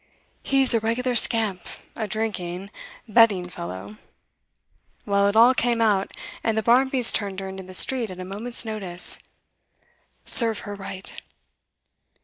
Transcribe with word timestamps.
He's 0.41 0.73
a 0.73 0.79
regular 0.79 1.13
scamp, 1.13 1.61
a 1.95 2.07
drinking, 2.07 2.71
betting 3.07 3.47
fellow. 3.49 3.97
Well, 5.05 5.27
it 5.27 5.35
all 5.35 5.53
came 5.53 5.79
out, 5.79 6.11
and 6.43 6.57
the 6.57 6.63
Barmbys 6.63 7.13
turned 7.13 7.39
her 7.39 7.47
into 7.47 7.61
the 7.61 7.75
street 7.75 8.09
at 8.09 8.19
a 8.19 8.25
moment's 8.25 8.65
notice 8.65 9.19
serve 10.25 10.61
her 10.61 10.73
right! 10.73 11.21